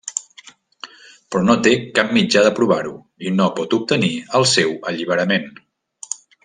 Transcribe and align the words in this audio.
Però 1.33 1.41
no 1.49 1.57
té 1.67 1.73
cap 1.99 2.15
mitjà 2.17 2.43
de 2.47 2.55
provar-ho, 2.61 2.97
i 3.29 3.35
no 3.37 3.51
pot 3.61 3.79
obtenir 3.81 4.13
el 4.41 4.51
seu 4.57 4.77
alliberament. 4.93 5.51